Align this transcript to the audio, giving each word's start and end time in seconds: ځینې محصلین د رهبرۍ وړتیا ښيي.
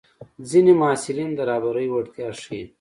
ځینې 0.49 0.71
محصلین 0.81 1.29
د 1.35 1.39
رهبرۍ 1.49 1.87
وړتیا 1.91 2.29
ښيي. 2.41 2.63